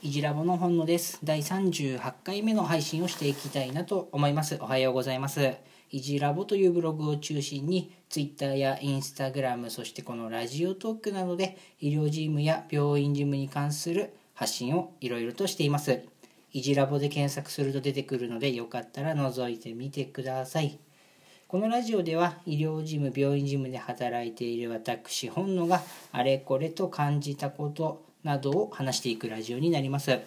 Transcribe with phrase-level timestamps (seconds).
[0.00, 1.18] いじラボの本野です。
[1.24, 4.56] 第38回目の配信をしていきたいなと思います。
[4.60, 5.56] おはようございます。
[5.90, 16.00] いじラボというブログを中心に Twitter や Instagram そしてこのラジオトークなどで医療事務や病院事務に関する発信をいろいろとしています。
[16.52, 20.78] いじラボで検索すると出てくるのでよかったら覗いてみてください。
[21.48, 30.20] このラジオでは医療事務病院事務で働いている私本野があれこれと感じたことなどを話していくラジオになります。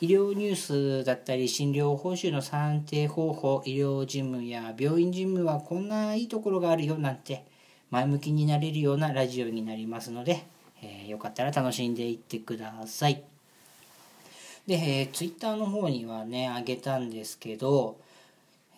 [0.00, 0.56] 医療ニュー
[1.02, 7.44] スだったり診療報酬の算定方法医療事務や病院事務はこんないいところがあるよなんて
[7.90, 10.44] 前向きになれるようなラジオになりますので、
[10.82, 13.22] えーよかったら楽しんでいってください。
[14.66, 17.96] で、えー、ツイッターの方にはねあげたんですけど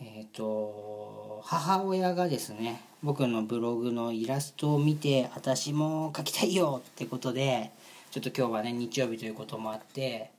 [0.01, 7.73] えっ、と母親がですね僕のブログのイラストを見て私も描きたいよってことで
[8.19, 10.33] ちょっと今日はね日曜日ということもあって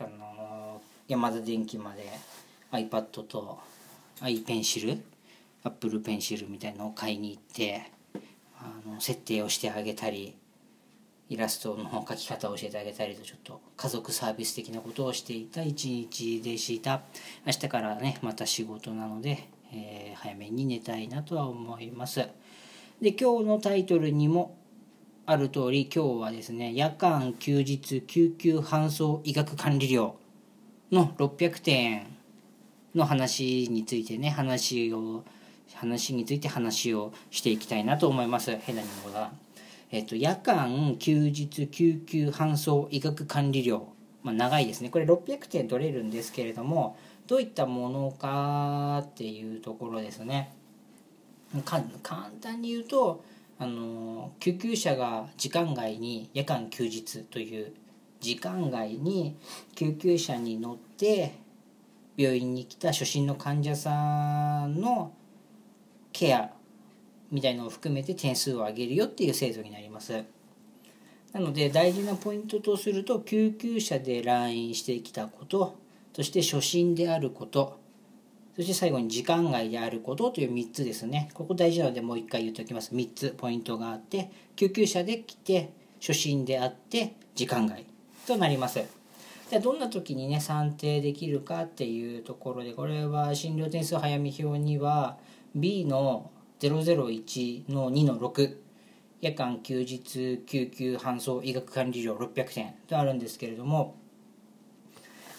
[0.00, 2.10] あの山田電機まで
[2.72, 3.58] iPad と
[4.22, 4.98] i ペンシル
[5.62, 7.82] Apple ペンシルみたいのを買いに行って
[8.58, 10.38] あの設定をしてあげたり
[11.28, 17.02] イラストの描き方を教えてあげたりとちょっと家族サービス的なことをしていた一日でした。
[17.44, 22.26] 明日からねまた仕事なので、えー早めに寝たいなとは思います。
[23.02, 24.57] で今日のタイトルにも
[25.30, 30.16] ある通り今日はですね夜間休日救急搬送医学管理料
[30.90, 32.06] の600点
[32.94, 35.24] の話についてね話を
[35.74, 38.56] 話について話をしていきたいなと思います。
[38.56, 39.30] 変な日本語だ。
[39.90, 43.86] えっと夜間休日救急搬送医学管理料
[44.22, 44.88] まあ長いですね。
[44.88, 50.54] これ600点取れるんですけれどもどういったものかっていうところですね。
[51.62, 51.82] 簡
[52.40, 53.22] 単に言うと
[53.60, 54.07] あの
[54.40, 57.72] 救急車が時間外に夜間休日という
[58.20, 59.36] 時間外に
[59.74, 61.34] 救急車に乗って
[62.16, 65.12] 病院に来た初診の患者さんの
[66.12, 66.50] ケア
[67.30, 70.24] みたいのを含めて点数を上げるよっていう制度になります。
[71.32, 75.76] なので大事なポイントとすると救急車で来院してきたこと
[76.14, 77.78] そして初診であること。
[78.58, 81.30] そして最後に時間外であることという3つですね。
[81.32, 82.92] ここ大事なのでもう一回言っておきます。
[82.92, 85.70] 3つポイントがあって救急車で来て
[86.00, 87.86] 初診であって時間外
[88.26, 88.80] となります。
[89.48, 95.18] じゃあどんな時にね算定できるかっていうところでこれは診療点数早見表には
[95.54, 98.56] B の001の2の6
[99.20, 103.94] 夜間休日救急搬送医学管理料600点とあるんですけれども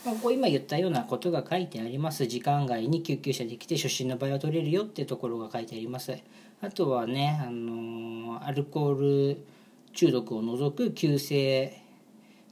[0.06, 6.18] まあここ今言ったようなことが書いてあります時間外に救急車で来て初診の場合は取れるよってところが書いてあります
[6.62, 9.46] あとはね、あのアルコール
[9.94, 11.82] 中毒を除く急性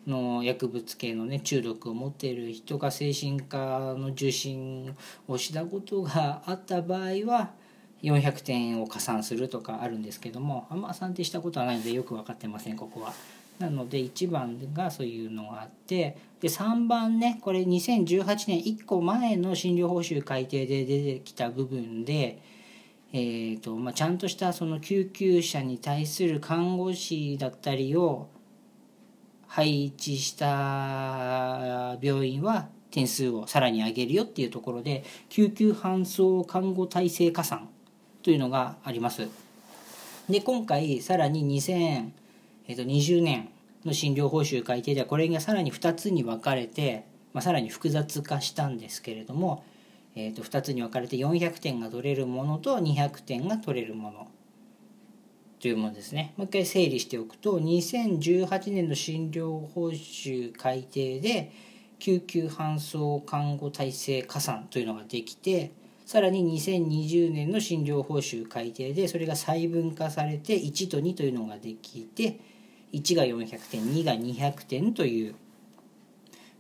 [0.08, 4.96] の薬物系のね中毒を持っている人が精神科の受診
[5.28, 7.52] をしたことがあった場合は
[8.02, 13.14] 400点を加算するとかあるんですけどもあんま算定したことはないのでよく分かってませんここは。
[13.60, 22.40] なので1番がそういうのがあってで3番ねこれ2018年1個前の診療報酬改定で出てきた部分で、
[23.14, 28.28] えーとまあ、ちゃんとしたその救急車に対する看護師だったりを
[29.48, 37.70] 配置した病院は点数をさらに上げるよっていうところで救急搬送看護体制加算
[38.22, 39.28] というのがあります。
[40.30, 41.44] で今回さらに
[42.68, 43.50] 2020年
[43.86, 49.64] の診療報酬改定ではこれがさらに2つに分かれて、まあ、さらに複雑化したんですけれども、
[50.16, 54.28] えー、と2つに分かれて400点が取れるものと200点が取れるもの
[55.60, 56.34] というものですね。
[56.38, 61.52] もう一回整理しておくと2018年の診療報酬改定で
[62.00, 65.72] 救急搬送看護体制加算というのができて
[66.06, 72.40] さらに2020年の診療報酬改定でそれが細分化されて1と2というのができて
[72.94, 75.36] 1が400点2が200点という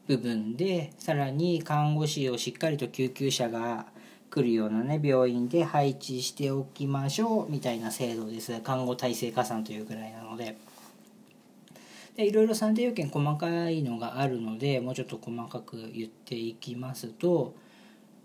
[0.07, 3.87] 部分でさらに看護師をしっかりと救急車が
[4.29, 8.59] 来るようなね病院で配置しておきましょうみたいな制度です。
[8.61, 10.57] 看護体制加算というぐらいなので。
[12.15, 17.53] でいろいろ算定要件細かいのがあるのでもうちょっと細かく言っていきますと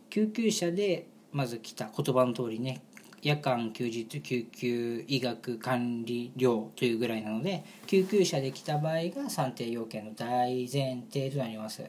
[0.09, 2.81] 救急車でまず来た言葉の通りね
[3.23, 11.85] 夜間休日救急医学管理料というぐらいなので救急車で来た場合が算定要件の大前提となります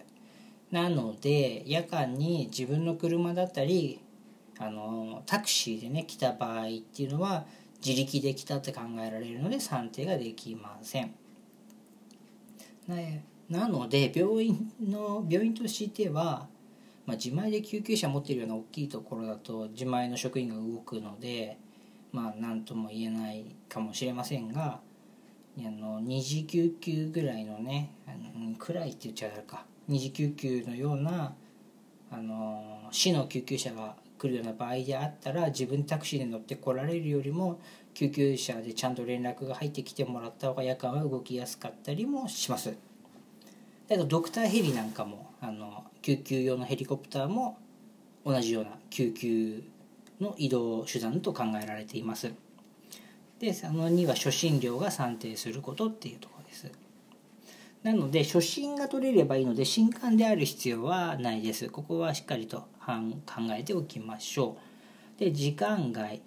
[0.71, 3.99] なので夜間に自分の車だったり
[4.59, 7.45] あのタクシーでね来た場合っていうのは
[7.83, 11.13] 自力で来たって考えられるので算定ができません。
[12.87, 16.47] ねなので病院の病院としては、
[17.05, 21.57] まあ、自前で救急車持ってるような大きいところだと自前の職員が動くので
[22.11, 24.79] まあ何とも言えないかもしれませんが
[25.59, 31.35] あの二次救急ぐらいのねあの暗いって言っちゃうか二次救急のような
[32.11, 37.59] あの市の救急車が来るような場合であったら自分タクシーで乗って来られるよりも
[37.93, 42.92] 救急車でちゃんと連絡が入ってきてもらった方が夜間は動きやすかったりもします。
[43.97, 47.57] だとドクターヘリなんかもあの救急用のヘリコプターも
[48.25, 49.63] 同じような救急
[50.21, 52.31] の移動手段と考えられています。
[53.39, 56.71] でその2は初診料が算定することっていうところです。
[57.83, 61.69] なので初診が取れればいいので新刊である必要はないです。
[61.69, 62.93] ここはしっかりと考
[63.51, 64.57] えておきましょ
[65.17, 65.19] う。
[65.19, 66.21] で時間外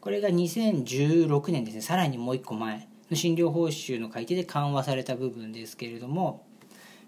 [0.00, 6.46] これが2016年ですねさらにもう一個前の診療報酬の改定で緩和された部分ですけれども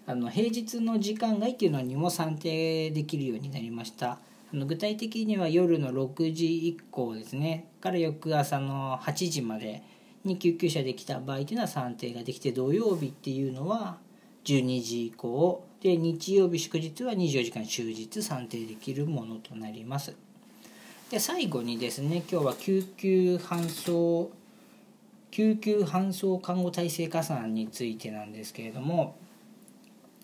[0.05, 4.19] あの平日の時間外っていうのにも算定できるようになりました。
[4.53, 7.69] あの具体的には夜の6時以降ですね。
[7.79, 9.81] から翌朝の8時まで
[10.25, 13.97] に救急車で来た場合というのは算定ができて土曜日っていうのは
[14.43, 15.63] 12時以降。
[15.81, 20.15] で日曜日祝日は24時間終日算定できるものとなります。
[21.09, 24.31] で最後にですね今日は救急搬送
[25.31, 29.15] 救急搬送看護体制加算についてなんですけれども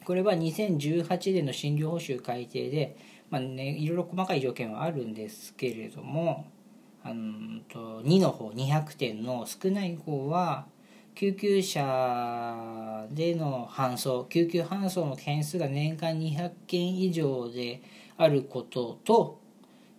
[0.10, 2.98] これは2018年の診療報酬改定で、
[3.30, 6.48] まあね、いろいろ細かい条件はあるんですけれども
[7.04, 10.66] あのと2の方200点の少ない方は
[11.14, 17.84] 救急車での搬送救急搬送の件数が年間200件以上で
[18.18, 19.40] あることと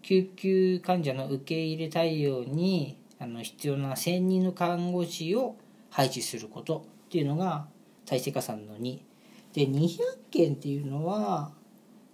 [0.03, 5.55] 救急患者の受け入れ対応にあの必要な専任の看護師を
[5.89, 7.69] 配置することっていうのが
[8.07, 9.10] 体制加算の2
[9.53, 9.99] で200
[10.31, 11.53] 件っていうのは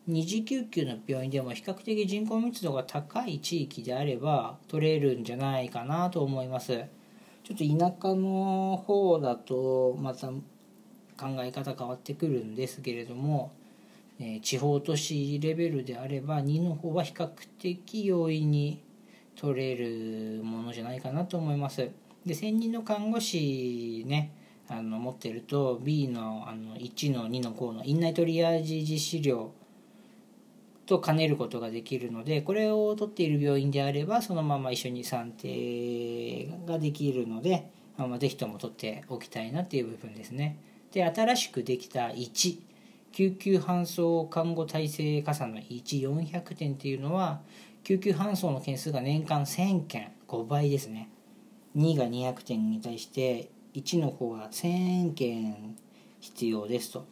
[0.06, 6.84] 二次救急の病院でも比較的人口密度が高い地域であれば取れるんじゃないかなと思います。
[7.42, 13.52] ちょっと田舎の方だとまた考え方変わってくるんですけれども、
[14.20, 17.28] え地方都市レベルであれば2の方は比較
[17.58, 18.82] 的容易に
[19.34, 21.90] 取れるものじゃないかなと思います。
[22.24, 24.32] で専任の看護師ね
[24.68, 29.52] あの持ってると B のあの1の2の5の院内トリアージ実施量
[30.86, 40.58] と兼ねることができるのでこれを取っている病院であればそのまま一緒に算定ができるので、まあ、ぜひとも取っておきたいなっていう部分ですね。
[40.92, 42.58] で新しくできた1
[43.12, 47.40] 救急搬送看護体制加算の1400点っていうのは
[47.82, 51.08] 救急搬送の件数が年間1000件5倍ですね
[51.76, 55.76] 2が200点に対して1の方は1000件
[56.20, 57.06] 必要ですと。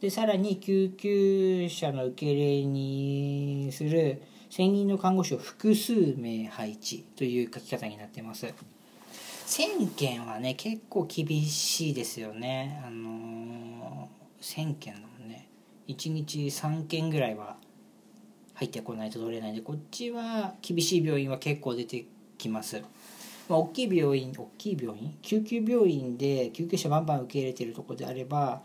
[0.00, 8.52] でさらに救急車の受け入れにする専任の看護師を複数名配置という書き方になってます。
[9.46, 12.82] 1000件はね結構厳しいですよね。
[12.86, 15.48] あのー、1000件なのね。
[15.88, 17.56] 1日3件ぐらいは
[18.54, 22.04] 入ってこないと取れないんでこっちは厳しい病院は結構出て
[22.36, 22.82] きます。
[23.50, 25.12] まあ、大きい病院大きい病院？
[25.22, 28.62] 救急病院で救急車バンバン受け入れてるとこであれば、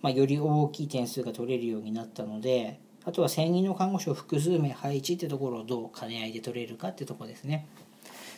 [0.00, 7.66] まあ、より大きい点数が取れるようになったのであとは専任の看護師を複数名配置ってところをどう兼ね合いで取れるかってとこですね。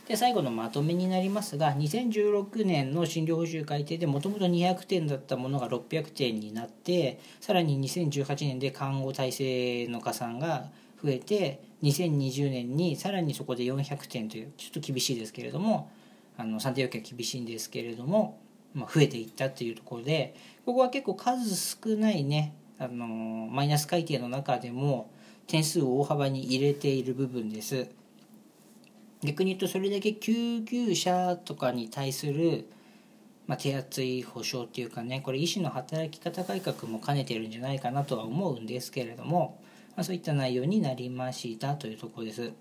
[0.09, 10.71] で最後のまとめになりますが2016年の診療報酬改定でもともと200点だったものが600点になってさらに2018年で看護体制の加算が
[11.05, 15.91] 増えて2020年にさらにそこで400点というちょっと厳しいですけれども
[16.39, 18.41] あの算定要件は厳しいんですけれども、
[18.73, 20.35] まあ、増えていったっていうところで
[20.65, 25.11] ここは結構数少ないねあのマイナス改定の中でも
[25.47, 27.87] 点数を大幅に入れている部分です。
[29.23, 32.69] 逆に言うとそれだけ救急車とかに対する、
[33.47, 39.59] まあ、手厚い保障っていうかねこれ医師の働き方改革も兼ねてるんじゃないかなとは思うんですけれども
[39.97, 42.53] まあ、そういった内容になりましたというところです。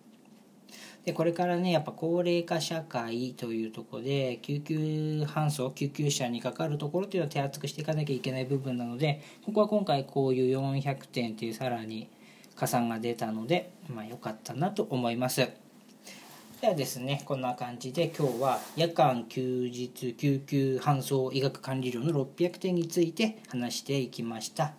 [1.05, 12.09] でこれからねやっぱ高齢化社会というところで救急搬送救急車にかかるところっていうのを手厚くしていかなきゃいけない部分なのでここは今回こういう400点っていうさらに
[12.55, 15.49] 加算が出たのでまあ良かったなと思います。
[16.61, 24.73] ではですねこんな感じで今日は夜間休日救急搬送医学管理料の600点について話していきました。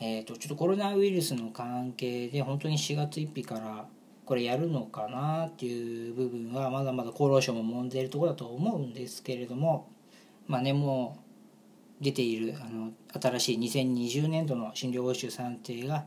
[0.00, 3.86] えーと、ちょっとコロナウイルスの関係で本当に4月1日から
[4.24, 9.88] これやるのかなっていう部分はまだまだ厚労省も揉んでいるところだと思うんですけれども
[10.46, 11.18] まあねも
[12.00, 16.04] う出ているあの新しい2020年度の診療報酬算定が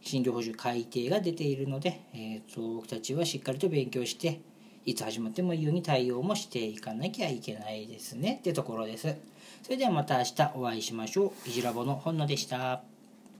[0.00, 4.40] 診療報酬改定が出ているので、えーと、僕たちはしっかりと勉強して
[4.84, 9.14] いつ始まってもいいように対応もしていかなきゃいけないですねってところです。
[9.62, 11.48] それではまた明日お会いしましょう。
[11.48, 12.91] いじラボの本野でした。